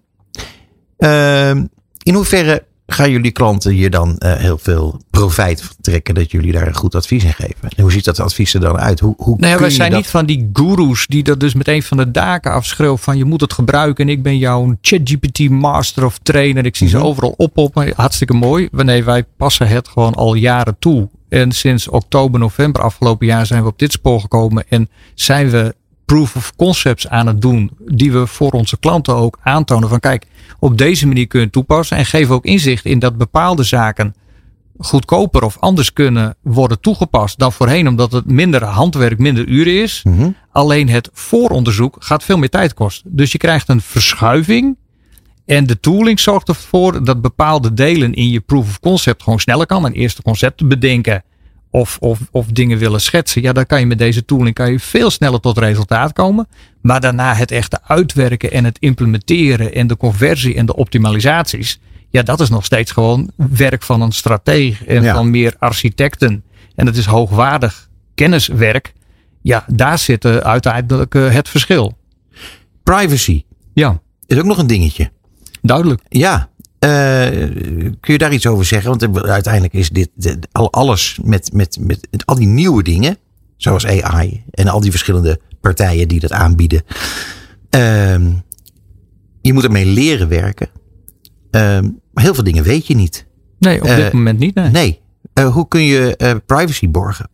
Eh, 0.96 1.50
in 2.02 2.14
hoeverre 2.14 2.64
gaan 2.86 3.10
jullie 3.10 3.30
klanten 3.30 3.72
hier 3.72 3.90
dan 3.90 4.18
eh, 4.18 4.32
heel 4.34 4.58
veel 4.58 5.00
profijt 5.10 5.62
van 5.62 5.74
trekken 5.80 6.14
dat 6.14 6.30
jullie 6.30 6.52
daar 6.52 6.66
een 6.66 6.74
goed 6.74 6.94
advies 6.94 7.24
in 7.24 7.32
geven? 7.32 7.68
En 7.76 7.82
hoe 7.82 7.92
ziet 7.92 8.04
dat 8.04 8.20
advies 8.20 8.54
er 8.54 8.60
dan 8.60 8.78
uit? 8.78 9.00
Hoe, 9.00 9.14
hoe 9.16 9.36
Nou 9.36 9.46
ja, 9.46 9.52
kun 9.52 9.60
wij 9.66 9.70
zijn 9.74 9.90
dat- 9.90 10.00
niet 10.00 10.08
van 10.10 10.26
die 10.26 10.50
gurus 10.52 11.06
die 11.06 11.22
dat 11.22 11.40
dus 11.40 11.54
meteen 11.54 11.82
van 11.82 11.96
de 11.96 12.10
daken 12.10 12.52
afschreeuwen 12.52 12.98
van 12.98 13.16
je 13.16 13.24
moet 13.24 13.40
het 13.40 13.52
gebruiken 13.52 14.06
en 14.06 14.12
ik 14.12 14.22
ben 14.22 14.38
jouw 14.38 14.76
ChatGPT 14.80 15.48
master 15.50 16.04
of 16.04 16.18
trainer. 16.18 16.64
Ik 16.66 16.76
zie 16.76 16.86
Mhm. 16.88 16.96
ze 16.98 17.02
overal 17.04 17.34
oppoppen. 17.36 17.92
Hartstikke 17.96 18.34
mooi. 18.34 18.68
Nee, 18.72 19.04
wij 19.04 19.24
passen 19.36 19.68
het 19.68 19.88
gewoon 19.88 20.14
al 20.14 20.34
jaren 20.34 20.76
toe. 20.78 21.08
En 21.28 21.52
sinds 21.52 21.88
oktober, 21.88 22.40
november 22.40 22.82
afgelopen 22.82 23.26
jaar 23.26 23.46
zijn 23.46 23.62
we 23.62 23.68
op 23.68 23.78
dit 23.78 23.92
spoor 23.92 24.20
gekomen 24.20 24.64
en 24.68 24.88
zijn 25.14 25.50
we 25.50 25.74
proof 26.04 26.36
of 26.36 26.56
concepts 26.56 27.08
aan 27.08 27.26
het 27.26 27.40
doen 27.40 27.70
die 27.78 28.12
we 28.12 28.26
voor 28.26 28.50
onze 28.50 28.78
klanten 28.78 29.14
ook 29.14 29.38
aantonen 29.42 29.88
van 29.88 30.00
kijk, 30.00 30.26
op 30.58 30.78
deze 30.78 31.06
manier 31.06 31.26
kun 31.26 31.38
je 31.38 31.44
het 31.44 31.54
toepassen 31.54 31.96
en 31.96 32.06
geven 32.06 32.34
ook 32.34 32.44
inzicht 32.44 32.84
in 32.84 32.98
dat 32.98 33.16
bepaalde 33.16 33.62
zaken 33.62 34.14
goedkoper 34.78 35.42
of 35.44 35.56
anders 35.58 35.92
kunnen 35.92 36.36
worden 36.42 36.80
toegepast 36.80 37.38
dan 37.38 37.52
voorheen, 37.52 37.88
omdat 37.88 38.12
het 38.12 38.30
minder 38.30 38.64
handwerk, 38.64 39.18
minder 39.18 39.46
uren 39.46 39.82
is. 39.82 40.00
Mhm. 40.04 40.30
Alleen 40.52 40.88
het 40.88 41.08
vooronderzoek 41.12 41.96
gaat 41.98 42.24
veel 42.24 42.38
meer 42.38 42.50
tijd 42.50 42.74
kosten. 42.74 43.16
Dus 43.16 43.32
je 43.32 43.38
krijgt 43.38 43.68
een 43.68 43.80
verschuiving. 43.80 44.76
En 45.46 45.66
de 45.66 45.80
tooling 45.80 46.20
zorgt 46.20 46.48
ervoor 46.48 47.04
dat 47.04 47.22
bepaalde 47.22 47.74
delen 47.74 48.14
in 48.14 48.28
je 48.28 48.40
proof 48.40 48.68
of 48.68 48.80
concept 48.80 49.22
gewoon 49.22 49.40
sneller 49.40 49.66
kan. 49.66 49.84
Een 49.84 49.92
eerste 49.92 50.22
concept 50.22 50.68
bedenken 50.68 51.22
of, 51.74 51.96
of, 52.00 52.18
of 52.30 52.46
dingen 52.46 52.78
willen 52.78 53.00
schetsen. 53.00 53.42
Ja, 53.42 53.52
dan 53.52 53.66
kan 53.66 53.80
je 53.80 53.86
met 53.86 53.98
deze 53.98 54.24
tooling 54.24 54.54
kan 54.54 54.72
je 54.72 54.80
veel 54.80 55.10
sneller 55.10 55.40
tot 55.40 55.58
resultaat 55.58 56.12
komen. 56.12 56.48
Maar 56.82 57.00
daarna 57.00 57.34
het 57.34 57.50
echte 57.50 57.78
uitwerken 57.86 58.50
en 58.52 58.64
het 58.64 58.76
implementeren 58.78 59.74
en 59.74 59.86
de 59.86 59.96
conversie 59.96 60.54
en 60.54 60.66
de 60.66 60.76
optimalisaties. 60.76 61.80
Ja, 62.10 62.22
dat 62.22 62.40
is 62.40 62.48
nog 62.48 62.64
steeds 62.64 62.92
gewoon 62.92 63.30
werk 63.36 63.82
van 63.82 64.00
een 64.00 64.12
strateeg 64.12 64.84
en 64.84 65.02
Ja. 65.02 65.14
van 65.14 65.30
meer 65.30 65.54
architecten. 65.58 66.44
En 66.74 66.86
het 66.86 66.96
is 66.96 67.04
hoogwaardig 67.06 67.88
kenniswerk. 68.14 68.92
Ja, 69.42 69.64
daar 69.68 69.98
zit 69.98 70.24
eh, 70.24 70.36
uiteindelijk 70.36 71.14
eh, 71.14 71.30
het 71.30 71.48
verschil. 71.48 71.96
Privacy 72.82 73.44
Ja, 73.72 74.00
is 74.26 74.38
ook 74.38 74.44
nog 74.44 74.58
een 74.58 74.66
dingetje. 74.66 75.10
duidelijk. 75.62 76.00
Ja. 76.08 76.48
Eh, 76.84 77.48
kun 78.00 78.12
je 78.12 78.18
daar 78.18 78.32
iets 78.32 78.46
over 78.46 78.64
zeggen? 78.64 78.98
Want 78.98 79.24
uiteindelijk 79.28 79.74
is 79.74 79.90
dit 79.90 80.08
alles 80.52 81.18
met, 81.22 81.50
met, 81.52 81.78
met 81.80 82.06
al 82.24 82.34
die 82.34 82.46
nieuwe 82.46 82.82
dingen, 82.82 83.16
zoals 83.56 83.86
AI 83.86 84.44
en 84.50 84.68
al 84.68 84.80
die 84.80 84.90
verschillende 84.90 85.40
partijen 85.60 86.08
die 86.08 86.20
dat 86.20 86.32
aanbieden. 86.32 86.82
Ehm, 87.70 88.30
je 89.40 89.52
moet 89.52 89.64
ermee 89.64 89.86
leren 89.86 90.28
werken. 90.28 90.68
Ehm, 91.50 91.82
maar 92.12 92.24
heel 92.24 92.34
veel 92.34 92.44
dingen 92.44 92.64
weet 92.64 92.86
je 92.86 92.94
niet. 92.94 93.26
Nee, 93.58 93.80
op 93.82 93.86
Eh, 93.88 93.96
dit 93.96 94.12
moment 94.12 94.38
niet. 94.38 94.54
Nee. 94.54 94.70
Nee. 94.70 95.00
Eh, 95.32 95.52
hoe 95.52 95.68
kun 95.68 95.82
je 95.82 96.16
eh, 96.16 96.34
privacy 96.46 96.88
borgen? 96.90 97.28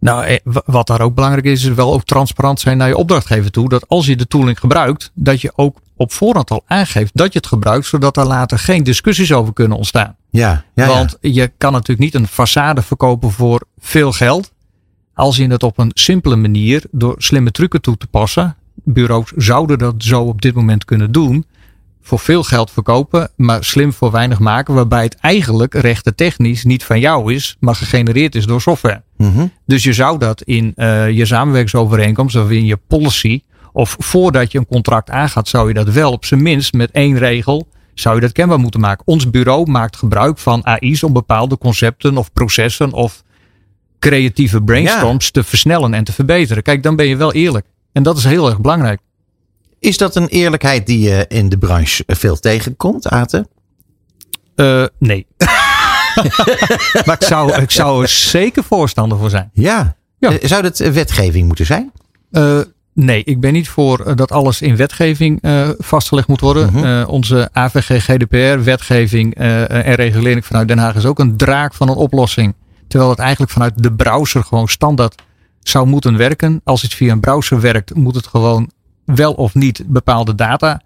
Nou, 0.00 0.24
eh, 0.24 0.36
wa- 0.44 0.62
wat 0.66 0.86
daar 0.86 1.00
ook 1.00 1.14
belangrijk 1.14 1.44
is, 1.46 1.64
is 1.64 1.74
wel 1.74 1.92
ook 1.92 2.04
transparant 2.04 2.60
zijn 2.60 2.76
naar 2.76 2.88
je 2.88 2.96
opdrachtgever 2.96 3.50
toe. 3.50 3.68
Dat 3.68 3.88
als 3.88 4.06
je 4.06 4.16
de 4.16 4.26
tooling 4.26 4.58
gebruikt, 4.58 5.10
dat 5.14 5.40
je 5.40 5.52
ook 5.56 5.80
op 5.96 6.12
voorhand 6.12 6.50
al 6.50 6.62
aangeeft 6.66 7.10
dat 7.14 7.32
je 7.32 7.38
het 7.38 7.48
gebruikt, 7.48 7.86
zodat 7.86 8.16
er 8.16 8.26
later 8.26 8.58
geen 8.58 8.82
discussies 8.82 9.32
over 9.32 9.52
kunnen 9.52 9.76
ontstaan. 9.76 10.16
Ja, 10.30 10.64
ja, 10.74 10.86
Want 10.86 11.18
je 11.20 11.52
kan 11.58 11.72
natuurlijk 11.72 12.00
niet 12.00 12.14
een 12.14 12.28
façade 12.28 12.82
verkopen 12.86 13.30
voor 13.30 13.62
veel 13.78 14.12
geld. 14.12 14.52
Als 15.14 15.36
je 15.36 15.46
het 15.46 15.62
op 15.62 15.78
een 15.78 15.90
simpele 15.94 16.36
manier 16.36 16.84
door 16.90 17.14
slimme 17.18 17.50
trucken 17.50 17.80
toe 17.80 17.96
te 17.96 18.06
passen. 18.06 18.56
Bureaus 18.84 19.30
zouden 19.36 19.78
dat 19.78 19.94
zo 19.98 20.22
op 20.22 20.42
dit 20.42 20.54
moment 20.54 20.84
kunnen 20.84 21.12
doen. 21.12 21.46
voor 22.02 22.18
veel 22.18 22.42
geld 22.42 22.70
verkopen, 22.70 23.30
maar 23.36 23.64
slim 23.64 23.92
voor 23.92 24.10
weinig 24.10 24.38
maken, 24.38 24.74
waarbij 24.74 25.02
het 25.02 25.16
eigenlijk 25.16 25.74
rechten 25.74 26.14
niet 26.64 26.84
van 26.84 27.00
jou 27.00 27.34
is, 27.34 27.56
maar 27.60 27.74
gegenereerd 27.74 28.34
is 28.34 28.46
door 28.46 28.60
software. 28.60 29.02
Mhm. 29.16 29.46
Dus 29.66 29.82
je 29.82 29.92
zou 29.92 30.18
dat 30.18 30.42
in 30.42 30.72
eh, 30.76 31.10
je 31.10 31.26
samenwerkingsovereenkomst 31.26 32.36
of 32.36 32.50
in 32.50 32.64
je 32.64 32.76
policy, 32.76 33.40
of 33.76 33.96
voordat 33.98 34.52
je 34.52 34.58
een 34.58 34.66
contract 34.66 35.10
aangaat, 35.10 35.48
zou 35.48 35.68
je 35.68 35.74
dat 35.74 35.88
wel 35.88 36.12
op 36.12 36.24
zijn 36.24 36.42
minst 36.42 36.72
met 36.72 36.90
één 36.90 37.18
regel, 37.18 37.68
zou 37.94 38.14
je 38.14 38.20
dat 38.20 38.32
kenbaar 38.32 38.58
moeten 38.58 38.80
maken. 38.80 39.06
Ons 39.06 39.30
bureau 39.30 39.70
maakt 39.70 39.96
gebruik 39.96 40.38
van 40.38 40.62
AI's 40.62 41.02
om 41.02 41.12
bepaalde 41.12 41.58
concepten 41.58 42.16
of 42.16 42.32
processen 42.32 42.92
of 42.92 43.22
creatieve 43.98 44.62
brainstorms 44.62 45.30
te 45.30 45.44
versnellen 45.44 45.94
en 45.94 46.04
te 46.04 46.12
verbeteren. 46.12 46.62
Kijk, 46.62 46.82
dan 46.82 46.96
ben 46.96 47.06
je 47.06 47.16
wel 47.16 47.32
eerlijk. 47.32 47.66
En 47.92 48.02
dat 48.02 48.16
is 48.16 48.24
heel 48.24 48.48
erg 48.48 48.60
belangrijk. 48.60 49.00
Is 49.78 49.96
dat 49.96 50.16
een 50.16 50.28
eerlijkheid 50.28 50.86
die 50.86 51.00
je 51.00 51.24
in 51.28 51.48
de 51.48 51.58
branche 51.58 52.04
veel 52.06 52.38
tegenkomt, 52.40 53.08
Aten? 53.08 53.48
Uh, 54.56 54.84
nee. 54.98 55.26
maar 57.06 57.16
ik 57.20 57.26
zou, 57.26 57.62
ik 57.62 57.70
zou 57.70 58.02
er 58.02 58.08
zeker 58.08 58.64
voorstander 58.64 59.18
voor 59.18 59.30
zijn. 59.30 59.50
Ja. 59.52 59.96
Ja. 60.18 60.30
Eh, 60.30 60.48
Zou 60.48 60.62
dat 60.62 60.80
eh, 60.80 60.90
wetgeving 60.90 61.46
moeten 61.46 61.66
zijn? 61.66 61.92
Uh, 62.30 62.60
nee, 62.96 63.24
ik 63.24 63.40
ben 63.40 63.52
niet 63.52 63.68
voor 63.68 64.06
uh, 64.06 64.14
dat 64.14 64.32
alles 64.32 64.62
in 64.62 64.76
wetgeving 64.76 65.38
uh, 65.42 65.68
vastgelegd 65.78 66.28
moet 66.28 66.40
worden. 66.40 66.72
Mhm. 66.72 67.04
onze 67.08 67.48
AVG, 67.52 68.04
GDPR, 68.04 68.62
wetgeving 68.62 69.34
en 69.34 69.94
regulering 69.94 70.46
vanuit 70.46 70.68
Den 70.68 70.78
Haag 70.78 70.94
is 70.94 71.06
ook 71.06 71.18
een 71.18 71.36
draak 71.36 71.74
van 71.74 71.88
een 71.88 71.94
oplossing. 71.96 72.54
Terwijl 72.88 73.10
het 73.10 73.18
eigenlijk 73.18 73.52
vanuit 73.52 73.82
de 73.82 73.92
browser 73.92 74.42
gewoon 74.44 74.68
standaard 74.68 75.22
zou 75.62 75.86
moeten 75.86 76.16
werken. 76.16 76.60
Als 76.64 76.84
iets 76.84 76.94
via 76.94 77.12
een 77.12 77.20
browser 77.20 77.60
werkt, 77.60 77.94
moet 77.94 78.14
het 78.14 78.26
gewoon 78.26 78.70
wel 79.04 79.32
of 79.32 79.54
niet 79.54 79.82
bepaalde 79.86 80.34
data 80.34 80.80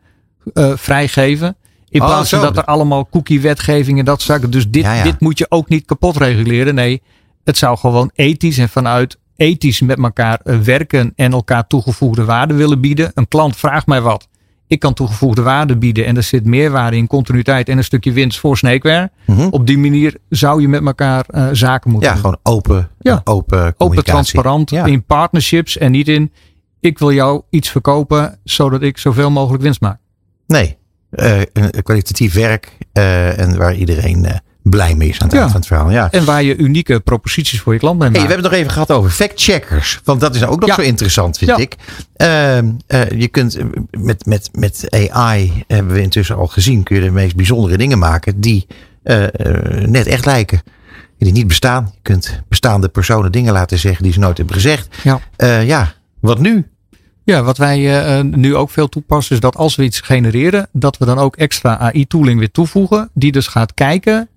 vrijgeven. 0.75 1.57
In 1.88 2.00
Oh, 2.00 2.07
plaats 2.07 2.31
van 2.31 2.40
dat 2.40 2.57
er 2.57 2.64
allemaal 2.64 3.09
cookie-wetgeving 3.09 3.99
en 3.99 4.05
dat 4.05 4.23
zaken. 4.23 4.50
Dus 4.50 4.69
dit, 4.71 4.83
Ja, 4.83 4.95
ja. 4.95 5.02
dit 5.02 5.21
moet 5.21 5.38
je 5.38 5.47
ook 5.49 5.69
niet 5.69 5.85
kapot 5.85 6.17
reguleren. 6.17 6.75
Nee, 6.75 7.02
het 7.45 7.59
zou 7.59 7.79
gewoon 7.79 8.11
ethisch 8.14 8.59
en 8.59 8.69
vanuit 8.69 9.19
ethisch 9.40 9.80
met 9.80 9.99
elkaar 9.99 10.40
uh, 10.44 10.59
werken 10.59 11.12
en 11.16 11.32
elkaar 11.32 11.66
toegevoegde 11.66 12.25
waarde 12.25 12.54
willen 12.54 12.80
bieden. 12.80 13.11
Een 13.14 13.28
klant 13.28 13.56
vraagt 13.56 13.87
mij 13.87 14.00
wat. 14.00 14.28
Ik 14.66 14.78
kan 14.80 14.94
toegevoegde 14.94 15.42
waarde 15.42 15.76
bieden 15.76 16.06
en 16.06 16.16
er 16.16 16.23
zit 16.23 16.44
meerwaarde 16.44 16.97
in 16.97 17.06
continuïteit 17.06 17.68
en 17.68 17.76
een 17.78 17.85
stukje 17.85 18.12
winst 18.12 18.38
voor 18.38 18.56
Snakeware. 18.56 19.11
Mhm. 19.26 19.47
Op 19.50 19.66
die 19.66 19.78
manier 19.78 20.16
zou 20.28 20.61
je 20.61 20.68
met 20.68 20.87
elkaar 20.87 21.25
uh, 21.30 21.49
zaken 21.52 21.90
moeten 21.90 22.09
Ja, 22.09 22.14
doen. 22.14 22.25
gewoon 22.25 22.40
open, 22.56 22.88
Ja. 23.00 23.20
open 23.25 23.75
Open, 23.76 24.04
transparant, 24.04 24.70
Ja. 24.70 24.85
in 24.85 25.04
partnerships 25.04 25.78
en 25.78 25.90
niet 25.90 26.09
in 26.09 26.32
ik 26.80 26.99
wil 26.99 27.12
jou 27.12 27.42
iets 27.50 27.70
verkopen 27.70 28.38
zodat 28.44 28.82
ik 28.82 28.99
zoveel 28.99 29.30
mogelijk 29.30 29.62
winst 29.62 29.80
maak. 29.80 29.99
Nee, 30.47 30.76
eh, 31.11 31.38
een- 31.52 31.82
kwalitatief 31.82 32.35
werk 32.35 32.76
eh, 32.92 33.38
en 33.38 33.56
waar 33.59 33.75
iedereen 33.75 34.25
eh, 34.25 34.37
blij 34.71 34.95
mee 34.95 35.09
is 35.09 35.19
aan 35.21 35.27
het 35.27 35.33
Ja. 35.33 35.39
eind 35.41 35.50
van 35.50 35.61
het 35.61 35.69
verhaal. 35.69 35.91
Ja. 35.91 36.11
En 36.11 36.25
waar 36.25 36.43
je 36.43 36.57
unieke 36.57 37.00
proposities 37.00 37.61
voor 37.61 37.73
je 37.73 37.79
klant 37.79 37.99
mee 37.99 38.09
Hey, 38.09 38.21
we 38.21 38.27
hebben 38.27 38.43
het 38.43 38.50
nog 38.50 38.61
even 38.61 38.73
gehad 38.73 38.91
over 38.91 39.11
fact-checkers. 39.11 40.00
Want 40.05 40.21
dat 40.21 40.35
is 40.35 40.45
ook 40.45 40.61
nog 40.61 40.69
Ja. 40.69 40.75
zo 40.75 40.81
interessant, 40.81 41.39
vind 41.39 41.59
ik. 41.59 41.77
Ehm, 42.17 42.71
eh, 42.87 43.11
je 43.11 43.29
kunt 43.29 43.57
eh, 43.57 43.65
met, 43.91 44.27
met, 44.27 44.49
met 44.53 44.87
AI, 45.11 45.65
hebben 45.67 45.95
we 45.95 46.03
intussen 46.03 46.37
al 46.37 46.47
gezien, 46.47 46.83
kun 46.83 46.97
je 46.97 47.03
de 47.03 47.11
meest 47.11 47.37
bijzondere 47.37 47.77
dingen 47.77 47.99
maken 47.99 48.41
die 48.41 48.67
eh, 49.03 49.25
net 49.87 50.07
echt 50.07 50.25
lijken. 50.27 50.62
Die 51.19 51.33
niet 51.33 51.47
bestaan. 51.47 51.91
Je 51.95 51.99
kunt 52.03 52.43
bestaande 52.49 52.89
personen 52.89 53.33
dingen 53.33 53.53
laten 53.53 53.79
zeggen 53.79 54.03
die 54.03 54.12
ze 54.12 54.19
nooit 54.19 54.37
hebben 54.37 54.55
gezegd. 54.55 54.97
Ja. 55.03 55.21
Ja, 55.62 55.93
wat 56.21 56.39
nu? 56.39 56.67
Ja, 57.25 57.43
wat 57.43 57.59
wij 57.59 58.23
nu 58.23 58.57
ook 58.57 58.71
veel 58.71 58.89
toepassen 58.89 59.35
is 59.35 59.41
dat 59.41 59.57
als 59.57 59.77
we 59.77 59.83
iets 59.83 60.00
genereren, 60.00 60.69
dat 60.73 60.99
we 60.99 61.05
dan 61.05 61.19
ook 61.19 61.37
extra 61.37 61.79
AI-tooling 61.79 62.39
weer 62.39 62.50
toevoegen. 62.50 63.11
Die 63.15 63.33
dus 63.33 63.47
gaat 63.47 63.75
kijken 63.75 64.29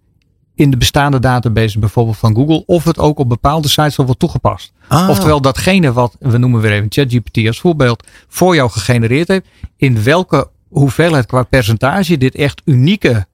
in 0.56 0.72
de 0.72 0.78
bestaande 0.78 1.20
database 1.20 1.80
bijvoorbeeld 1.80 2.18
van 2.18 2.36
Google 2.36 2.64
of 2.66 2.84
het 2.84 3.00
ook 3.00 3.20
op 3.20 3.30
bepaalde 3.30 3.68
sites 3.68 3.98
al 3.98 4.06
wordt 4.06 4.20
toegepast. 4.20 4.72
Ah, 4.88 5.10
Oftewel 5.10 5.42
datgene 5.42 5.94
wat, 5.94 6.16
we 6.20 6.38
noemen 6.38 6.62
weer 6.62 6.72
even 6.72 6.86
ChatGPT 6.90 7.48
als 7.48 7.60
voorbeeld, 7.60 8.08
voor 8.28 8.56
jou 8.56 8.70
gegenereerd 8.70 9.28
heeft. 9.28 9.46
In 9.78 10.04
welke 10.04 10.50
hoeveelheid 10.70 11.26
qua 11.26 11.44
percentage 11.44 12.18
dit 12.18 12.36
echt 12.36 12.62
unieke 12.66 13.26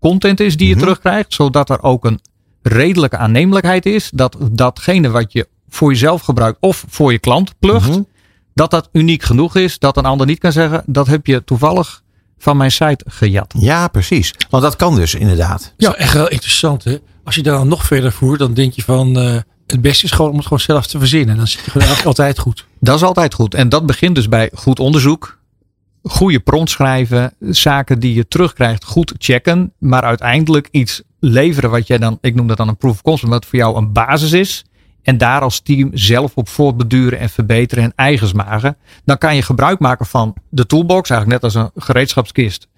content 0.00 0.40
is 0.40 0.56
die 0.56 0.66
je 0.68 0.74
Mhm. 0.74 0.82
terugkrijgt. 0.82 1.34
Zodat 1.34 1.70
er 1.70 1.82
ook 1.82 2.04
een 2.04 2.20
redelijke 2.62 3.16
aannemelijkheid 3.16 3.86
is. 3.86 4.10
Dat 4.14 4.36
datgene 4.52 5.10
wat 5.10 5.32
je 5.32 5.48
voor 5.68 5.90
jezelf 5.90 6.22
gebruikt 6.22 6.56
of 6.60 6.84
voor 6.88 7.12
je 7.12 7.18
klant 7.18 7.54
plucht. 7.58 7.88
Mhm. 7.88 8.02
Dat 8.54 8.70
dat 8.70 8.88
uniek 8.92 9.22
genoeg 9.22 9.56
is. 9.56 9.78
Dat 9.78 9.96
een 9.96 10.04
ander 10.04 10.26
niet 10.26 10.38
kan 10.38 10.52
zeggen. 10.52 10.82
Dat 10.86 11.06
heb 11.06 11.26
je 11.26 11.44
toevallig 11.44 12.02
van 12.44 12.56
mijn 12.56 12.70
site 12.70 13.04
gejat. 13.08 13.54
Ja, 13.58 13.88
precies. 13.88 14.34
Want 14.50 14.62
dat 14.62 14.76
kan 14.76 14.94
dus 14.94 15.14
inderdaad. 15.14 15.72
Ja, 15.76 15.94
echt 15.94 16.12
wel 16.12 16.28
interessant 16.28 16.84
hè. 16.84 16.96
Als 17.24 17.34
je 17.34 17.42
daar 17.42 17.56
dan 17.56 17.68
nog 17.68 17.84
verder 17.84 18.12
voert, 18.12 18.38
dan 18.38 18.54
denk 18.54 18.72
je 18.72 18.82
van 18.82 19.18
eh, 19.18 19.36
het 19.66 19.80
beste 19.80 20.04
is 20.04 20.10
gewoon 20.10 20.30
om 20.30 20.36
het 20.36 20.44
gewoon 20.44 20.60
zelf 20.60 20.86
te 20.86 20.98
verzinnen. 20.98 21.36
Dan 21.36 21.46
zit 21.46 21.64
je 21.64 21.70
gewoon 21.70 22.04
altijd 22.04 22.38
goed. 22.38 22.66
Dat 22.80 22.96
is 22.96 23.02
altijd 23.02 23.34
goed. 23.34 23.54
En 23.54 23.68
dat 23.68 23.86
begint 23.86 24.14
dus 24.14 24.28
bij 24.28 24.50
goed 24.54 24.80
onderzoek. 24.80 25.38
Goede 26.02 26.40
prompt 26.40 26.70
schrijven. 26.70 27.34
Zaken 27.40 27.98
die 27.98 28.14
je 28.14 28.28
terugkrijgt 28.28 28.84
goed 28.84 29.14
checken. 29.18 29.72
Maar 29.78 30.02
uiteindelijk 30.02 30.68
iets 30.70 31.02
leveren 31.20 31.70
wat 31.70 31.86
jij 31.86 31.98
dan, 31.98 32.18
ik 32.20 32.34
noem 32.34 32.46
dat 32.46 32.56
dan 32.56 32.68
een 32.68 32.76
proof 32.76 32.92
of 32.92 33.02
concept. 33.02 33.30
Wat 33.30 33.46
voor 33.46 33.58
jou 33.58 33.76
een 33.76 33.92
basis 33.92 34.32
is. 34.32 34.64
En 35.04 35.18
daar 35.18 35.40
als 35.40 35.60
team 35.60 35.90
zelf 35.92 36.32
op 36.34 36.48
voortbeduren 36.48 37.18
en 37.18 37.28
verbeteren 37.28 37.84
en 37.84 37.92
eigens 37.96 38.32
maken. 38.32 38.76
Dan 39.04 39.18
kan 39.18 39.36
je 39.36 39.42
gebruik 39.42 39.78
maken 39.78 40.06
van 40.06 40.34
de 40.48 40.66
toolbox. 40.66 41.10
Eigenlijk 41.10 41.42
net 41.42 41.54
als 41.54 41.62
een 41.62 41.82
gereedschapskist. 41.82 42.68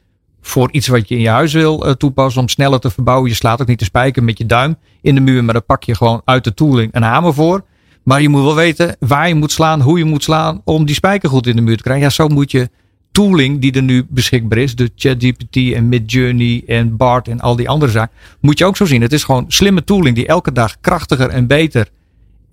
Voor 0.40 0.72
iets 0.72 0.86
wat 0.86 1.08
je 1.08 1.14
in 1.14 1.20
je 1.20 1.28
huis 1.28 1.52
wil 1.52 1.86
eh, 1.86 1.92
toepassen 1.92 2.40
om 2.40 2.48
sneller 2.48 2.80
te 2.80 2.90
verbouwen. 2.90 3.28
Je 3.28 3.34
slaat 3.36 3.60
ook 3.60 3.66
niet 3.66 3.78
de 3.78 3.84
spijker 3.84 4.24
met 4.24 4.38
je 4.38 4.46
duim 4.46 4.76
in 5.00 5.14
de 5.14 5.20
muur. 5.20 5.44
Maar 5.44 5.54
dan 5.54 5.64
pak 5.64 5.84
je 5.84 5.94
gewoon 5.94 6.22
uit 6.24 6.44
de 6.44 6.54
tooling 6.54 6.94
een 6.94 7.02
hamer 7.02 7.34
voor. 7.34 7.64
Maar 8.02 8.22
je 8.22 8.28
moet 8.28 8.42
wel 8.42 8.54
weten 8.54 8.96
waar 8.98 9.28
je 9.28 9.34
moet 9.34 9.52
slaan, 9.52 9.80
hoe 9.80 9.98
je 9.98 10.04
moet 10.04 10.22
slaan 10.22 10.60
om 10.64 10.84
die 10.84 10.94
spijker 10.94 11.28
goed 11.28 11.46
in 11.46 11.56
de 11.56 11.62
muur 11.62 11.76
te 11.76 11.82
krijgen. 11.82 12.04
Ja, 12.04 12.10
zo 12.10 12.28
moet 12.28 12.50
je 12.50 12.70
tooling 13.16 13.60
die 13.60 13.72
er 13.72 13.82
nu 13.82 14.06
beschikbaar 14.08 14.58
is, 14.58 14.74
de 14.74 14.90
ChatGPT 14.96 15.56
en 15.74 15.88
Midjourney 15.88 16.62
en 16.66 16.96
BART 16.96 17.28
en 17.28 17.40
al 17.40 17.56
die 17.56 17.68
andere 17.68 17.92
zaken, 17.92 18.14
moet 18.40 18.58
je 18.58 18.64
ook 18.64 18.76
zo 18.76 18.84
zien. 18.84 19.02
Het 19.02 19.12
is 19.12 19.24
gewoon 19.24 19.44
slimme 19.48 19.84
tooling 19.84 20.14
die 20.16 20.26
elke 20.26 20.52
dag 20.52 20.80
krachtiger 20.80 21.28
en 21.28 21.46
beter 21.46 21.88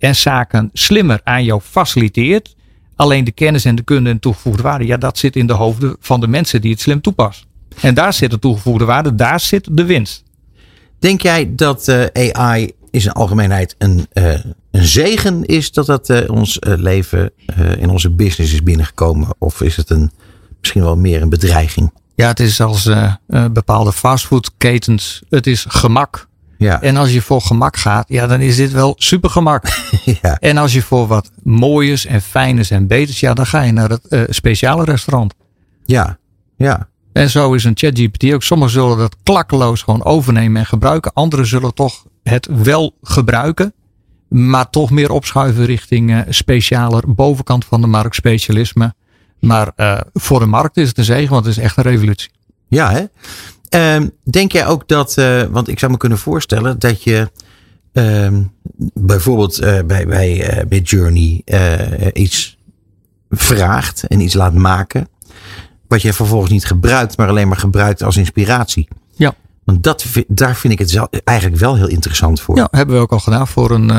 en 0.04 0.16
zaken 0.16 0.70
slimmer 0.74 1.22
aan 1.24 1.44
jou 1.44 1.62
faciliteert. 1.62 2.56
Alleen 2.96 3.24
de 3.24 3.32
kennis 3.32 3.66
en 3.66 3.76
de 3.76 3.82
kunde 3.82 4.10
en 4.10 4.20
toegevoegde 4.20 4.62
waarde, 4.62 4.86
ja, 4.86 4.98
dat 4.98 5.18
zit 5.18 5.36
in 5.36 5.48
de 5.48 5.54
hoofden 5.54 5.96
van 6.00 6.20
de 6.20 6.28
mensen 6.28 6.62
die 6.62 6.72
het 6.72 6.82
slim 6.82 7.02
toepassen. 7.02 7.48
En 7.82 7.94
daar 7.94 8.14
zit 8.14 8.32
de 8.32 8.40
toegevoegde 8.40 8.86
waarde, 8.86 9.16
daar 9.16 9.40
zit 9.40 9.68
de 9.72 9.86
winst. 9.86 10.24
Denk 11.00 11.22
jij 11.22 11.56
dat 11.56 11.88
eh, 11.88 12.32
AI 12.32 12.72
in 12.92 13.02
zijn 13.02 13.14
algemeenheid 13.14 13.76
een, 13.78 14.08
eh, 14.12 14.34
een 14.72 14.86
zegen 14.86 15.46
is 15.46 15.72
dat 15.72 15.86
dat 15.86 16.10
eh, 16.10 16.30
ons 16.30 16.58
leven 16.60 17.32
eh, 17.46 17.78
in 17.78 17.90
onze 17.90 18.10
business 18.10 18.54
is 18.54 18.64
binnengekomen? 18.64 19.28
Of 19.38 19.62
is 19.62 19.76
het 19.76 19.90
een, 19.90 20.12
misschien 20.60 20.84
wel 20.84 20.98
meer 20.98 21.22
een 21.22 21.30
bedreiging? 21.30 21.92
Ja, 22.16 22.28
het 22.28 22.40
is 22.40 22.62
als 22.62 22.90
bepaalde 23.52 23.94
fastfoodketens, 23.94 25.22
het 25.30 25.48
is 25.48 25.66
gemak. 25.68 26.28
Ja, 26.64 26.82
En 26.82 26.98
als 26.98 27.14
je 27.14 27.22
voor 27.22 27.42
gemak 27.42 27.78
gaat, 27.78 28.06
ja, 28.08 28.28
dan 28.28 28.40
is 28.40 28.56
dit 28.56 28.72
wel 28.72 28.96
super 28.98 29.30
gemak. 29.30 29.64
ja. 30.22 30.38
En 30.40 30.58
als 30.58 30.74
je 30.74 30.82
voor 30.82 31.08
wat 31.08 31.32
mooiers 31.44 32.06
en 32.06 32.22
fijners 32.22 32.70
en 32.72 32.88
beters, 32.88 33.20
ja, 33.20 33.34
dan 33.34 33.46
ga 33.46 33.62
je 33.62 33.72
naar 33.72 33.90
het 33.90 34.08
eh, 34.08 34.22
speciale 34.30 34.84
restaurant. 34.84 35.34
ja, 35.86 36.18
ja. 36.58 36.92
En 37.14 37.30
zo 37.30 37.54
is 37.54 37.64
een 37.64 37.78
ChatGPT 37.78 38.34
ook. 38.34 38.44
Sommigen 38.44 38.74
zullen 38.74 38.98
dat 38.98 39.16
klakkeloos 39.24 39.82
gewoon 39.82 40.04
overnemen 40.04 40.60
en 40.60 40.66
gebruiken. 40.66 41.14
Anderen 41.14 41.46
zullen 41.46 41.74
toch 41.74 42.06
het 42.24 42.48
wel 42.64 42.98
gebruiken. 43.02 43.74
Maar 44.30 44.70
toch 44.70 44.90
meer 44.90 45.12
opschuiven 45.12 45.66
richting 45.66 46.12
eh, 46.12 46.20
specialer 46.30 47.04
bovenkant 47.08 47.66
van 47.66 47.82
de 47.82 47.88
markt, 47.88 48.16
specialisme. 48.16 48.94
Maar 49.40 49.72
eh, 49.76 50.00
voor 50.14 50.40
de 50.40 50.46
markt 50.46 50.78
is 50.78 50.88
het 50.88 50.98
een 50.98 51.04
zegen, 51.04 51.30
want 51.30 51.46
het 51.46 51.58
is 51.58 51.64
echt 51.64 51.78
een 51.78 51.84
revolutie. 51.84 52.32
Ja, 52.68 52.92
hè? 52.92 53.04
Ehm, 53.74 54.08
denk 54.24 54.52
jij 54.52 54.68
ook 54.68 54.88
dat, 54.88 55.18
eh, 55.18 55.42
want 55.42 55.68
ik 55.68 55.80
zou 55.80 55.92
me 55.92 55.98
kunnen 55.98 56.18
voorstellen 56.18 56.80
dat 56.80 57.04
je 57.04 57.32
ehm, 57.94 58.42
bijvoorbeeld 58.94 59.60
eh, 59.60 59.80
bij, 59.86 60.08
bij, 60.08 60.50
eh, 60.50 60.66
bij 60.66 60.80
Journey 60.80 61.42
iets 62.14 62.58
vraagt 63.30 64.08
en 64.08 64.20
iets 64.20 64.34
laat 64.34 64.54
maken, 64.54 65.08
wat 65.88 66.02
je 66.02 66.14
vervolgens 66.14 66.52
niet 66.52 66.66
gebruikt, 66.66 67.18
maar 67.18 67.28
alleen 67.28 67.48
maar 67.48 67.58
gebruikt 67.58 68.04
als 68.04 68.18
inspiratie. 68.18 68.88
Ja. 69.16 69.34
Want 69.64 69.84
dat, 69.84 70.06
daar 70.28 70.56
vind 70.56 70.74
ik 70.74 70.80
het 70.80 70.90
zelf 70.90 71.08
eigenlijk 71.24 71.60
wel 71.60 71.76
heel 71.76 71.88
interessant 71.88 72.42
voor. 72.42 72.56
Ja, 72.56 72.68
hebben 72.72 72.96
we 72.96 73.02
ook 73.02 73.12
al 73.12 73.20
gedaan 73.20 73.48
voor 73.48 73.72
een 73.72 73.92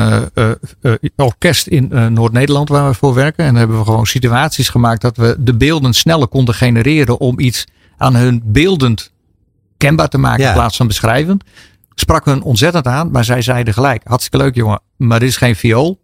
orkest 1.15 1.67
in 1.67 2.13
Noord-Nederland 2.13 2.69
waar 2.69 2.89
we 2.89 2.95
voor 2.95 3.13
werken. 3.13 3.45
En 3.45 3.49
dan 3.49 3.59
hebben 3.59 3.77
we 3.77 3.85
gewoon 3.85 4.05
situaties 4.05 4.69
gemaakt 4.69 5.01
dat 5.01 5.17
we 5.17 5.35
de 5.39 5.55
beelden 5.55 5.93
sneller 5.93 6.27
konden 6.27 6.55
genereren 6.55 7.19
om 7.19 7.39
iets 7.39 7.67
aan 7.97 8.15
hun 8.15 8.41
beeldend 8.45 9.13
kenbaar 9.77 10.07
te 10.09 10.17
maken 10.17 10.41
Ja. 10.43 10.47
in 10.49 10.53
plaats 10.55 10.77
van 10.77 10.87
beschrijvend. 10.87 11.43
Sprak 11.95 12.25
hun 12.25 12.41
ontzettend 12.41 12.87
aan, 12.87 13.11
maar 13.11 13.23
zij 13.25 13.41
zeiden 13.41 13.73
gelijk, 13.73 14.01
hartstikke 14.03 14.37
leuk 14.45 14.55
jongen, 14.55 14.79
maar 14.97 15.19
dit 15.19 15.29
is 15.29 15.37
geen 15.37 15.55
viool. 15.55 16.01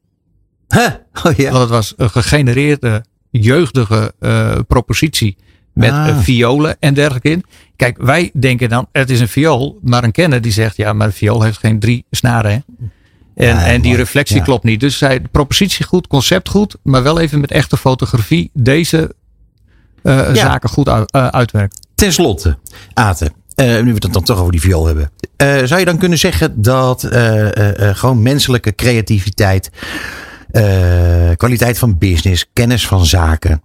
Huh? 0.67 0.87
Oh, 1.23 1.31
ja. 1.35 1.49
Want 1.51 1.59
het 1.61 1.69
was 1.69 1.93
een 1.97 2.09
gegenereerde 2.09 3.05
jeugdige 3.29 4.13
eh, 4.19 4.57
propositie 4.67 5.37
met 5.73 5.91
Ah. 5.91 6.07
eh, 6.07 6.17
violen 6.19 6.77
en 6.79 6.93
dergelijke 6.93 7.29
in. 7.29 7.43
Kijk, 7.75 7.97
wij 8.01 8.31
denken 8.39 8.69
dan, 8.69 8.87
het 8.91 9.09
is 9.09 9.19
een 9.19 9.27
viool. 9.27 9.79
Maar 9.81 10.03
een 10.03 10.11
kenner 10.11 10.41
die 10.41 10.51
zegt, 10.51 10.75
ja, 10.77 10.93
maar 10.93 11.07
een 11.07 11.13
viool 11.13 11.41
heeft 11.41 11.57
geen 11.57 11.79
drie 11.79 12.05
snaren. 12.11 12.51
Hè? 12.51 12.57
En, 13.35 13.55
Ja, 13.55 13.65
en 13.65 13.81
die 13.81 13.95
reflectie 13.95 14.35
Ja. 14.37 14.43
klopt 14.43 14.63
niet. 14.63 14.79
Dus 14.79 14.97
zij, 14.97 15.19
propositie 15.21 15.85
goed, 15.85 16.07
concept 16.07 16.49
goed. 16.49 16.75
Maar 16.83 17.03
wel 17.03 17.19
even 17.19 17.39
met 17.39 17.51
echte 17.51 17.77
fotografie 17.77 18.49
deze 18.53 19.15
eh, 20.03 20.33
zaken 20.33 20.69
goed 20.69 20.89
uit, 20.89 21.11
uitwerken. 21.11 21.79
Ten 21.95 22.13
slotte, 22.13 22.57
Aten. 22.93 23.33
Eh, 23.61 23.83
nu 23.83 23.93
we 23.93 23.99
het 23.99 24.13
dan 24.13 24.23
toch 24.23 24.39
over 24.39 24.51
die 24.51 24.61
viool 24.61 24.85
hebben. 24.85 25.11
eh, 25.35 25.55
zou 25.63 25.79
je 25.79 25.85
dan 25.85 25.97
kunnen 25.97 26.17
zeggen 26.17 26.61
dat 26.61 27.03
eh, 27.03 27.47
gewoon 27.77 28.21
menselijke 28.21 28.75
creativiteit, 28.75 29.69
kwaliteit 31.35 31.77
van 31.77 31.97
business, 31.97 32.49
kennis 32.53 32.87
van 32.87 33.05
zaken, 33.05 33.61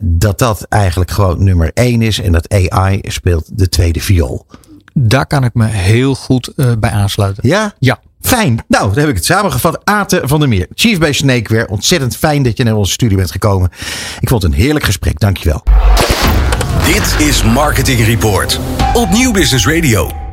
dat 0.00 0.38
dat 0.38 0.66
eigenlijk 0.68 1.10
gewoon 1.10 1.44
nummer 1.44 1.70
één 1.74 2.02
is 2.02 2.20
en 2.20 2.32
dat 2.32 2.48
AI 2.48 2.98
speelt 3.02 3.58
de 3.58 3.68
tweede 3.68 4.00
viool? 4.00 4.46
Daar 4.92 5.26
kan 5.26 5.44
ik 5.44 5.54
me 5.54 5.66
heel 5.66 6.14
goed 6.14 6.52
bij 6.78 6.90
aansluiten. 6.90 7.48
Ja? 7.48 7.74
Ja. 7.78 8.00
Fijn. 8.20 8.64
Nou, 8.68 8.88
dan 8.88 8.98
heb 8.98 9.08
ik 9.08 9.14
het 9.14 9.24
samengevat. 9.24 9.80
Aten 9.84 10.28
van 10.28 10.40
der 10.40 10.48
Meer, 10.48 10.66
Chief 10.74 10.98
bij 10.98 11.12
Snakeware. 11.12 11.68
Ontzettend 11.68 12.16
fijn 12.16 12.42
dat 12.42 12.56
je 12.56 12.64
naar 12.64 12.76
onze 12.76 12.92
studie 12.92 13.16
bent 13.16 13.30
gekomen. 13.30 13.70
Ik 14.20 14.28
vond 14.28 14.42
het 14.42 14.52
een 14.52 14.58
heerlijk 14.58 14.84
gesprek. 14.84 15.20
Dankjewel. 15.20 15.62
Dit 16.82 17.26
is 17.26 17.42
Marketing 17.42 18.04
Report 18.04 18.60
op 18.94 19.10
Nieuw 19.10 19.32
Business 19.32 19.66
Radio. 19.66 20.23